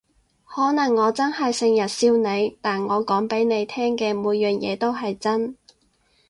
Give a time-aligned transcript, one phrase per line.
[0.45, 5.55] 可能我真係成日笑你，但我講畀你聽嘅每樣嘢都係真